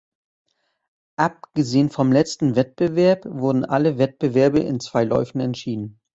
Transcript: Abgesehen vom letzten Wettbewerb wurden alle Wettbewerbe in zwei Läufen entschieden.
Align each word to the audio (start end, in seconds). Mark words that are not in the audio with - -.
Abgesehen 1.17 1.91
vom 1.91 2.11
letzten 2.11 2.55
Wettbewerb 2.55 3.23
wurden 3.25 3.65
alle 3.65 3.99
Wettbewerbe 3.99 4.57
in 4.59 4.79
zwei 4.79 5.03
Läufen 5.03 5.39
entschieden. 5.41 5.99